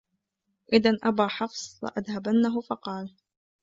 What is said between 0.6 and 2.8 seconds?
إذًا أَبَا حَفْصٍ لَأَذْهَبَنَّهْ